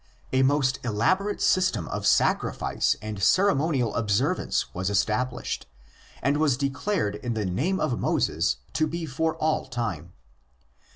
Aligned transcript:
A 0.33 0.41
most 0.41 0.79
elaborate 0.83 1.43
system 1.43 1.87
of 1.89 2.07
sacrifice 2.07 2.95
and 3.03 3.21
ceremonial 3.21 3.93
observance 3.93 4.73
was 4.73 4.89
established, 4.89 5.67
and 6.23 6.37
was 6.37 6.57
declared 6.57 7.17
in 7.17 7.35
the 7.35 7.45
name 7.45 7.79
of 7.79 7.99
Moses 7.99 8.55
to 8.73 8.87
be 8.87 9.05
for 9.05 9.35
all 9.35 9.67
time. 9.67 10.13